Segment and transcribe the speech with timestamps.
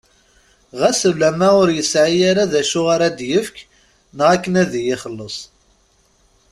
[0.79, 3.57] Ɣas ulamma ur yesɛwi ara d acu ara d-yefk
[4.17, 5.37] neɣ akken ad iyi-ixelles.